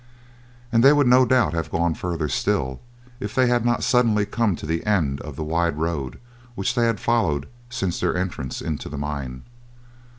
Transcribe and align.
And 0.71 0.83
they 0.83 0.93
would 0.93 1.05
no 1.05 1.25
doubt 1.25 1.53
have 1.53 1.69
gone 1.69 1.93
farther 1.93 2.27
still, 2.27 2.79
if 3.19 3.35
they 3.35 3.45
had 3.45 3.63
not 3.63 3.83
suddenly 3.83 4.25
come 4.25 4.55
to 4.55 4.65
the 4.65 4.83
end 4.83 5.21
of 5.21 5.35
the 5.35 5.43
wide 5.43 5.77
road 5.77 6.17
which 6.55 6.73
they 6.73 6.87
had 6.87 6.99
followed 6.99 7.47
since 7.69 7.99
their 7.99 8.17
entrance 8.17 8.63
into 8.63 8.89
the 8.89 8.97
mine. 8.97 9.43